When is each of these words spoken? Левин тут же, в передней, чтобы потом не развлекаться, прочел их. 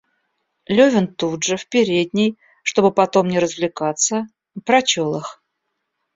Левин 0.65 1.07
тут 1.13 1.43
же, 1.43 1.57
в 1.57 1.67
передней, 1.67 2.35
чтобы 2.63 2.91
потом 2.91 3.27
не 3.27 3.37
развлекаться, 3.37 4.25
прочел 4.65 5.17
их. 5.19 5.43